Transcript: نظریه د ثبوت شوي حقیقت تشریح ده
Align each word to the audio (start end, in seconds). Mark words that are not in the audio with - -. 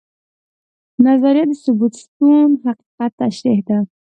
نظریه 1.05 1.43
د 1.49 1.53
ثبوت 1.63 1.93
شوي 2.03 2.35
حقیقت 2.65 3.11
تشریح 3.21 3.59
ده 3.67 3.77